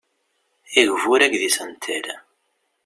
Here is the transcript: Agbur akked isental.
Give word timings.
Agbur 0.81 1.19
akked 1.21 1.41
isental. 1.47 2.07